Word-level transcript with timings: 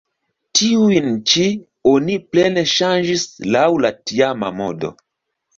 Tiujn 0.59 1.11
ĉi 1.33 1.43
oni 1.93 2.17
plene 2.31 2.65
ŝanĝis 2.73 3.29
laŭ 3.57 3.67
la 3.85 3.93
tiama 4.15 4.51
modo. 4.65 4.93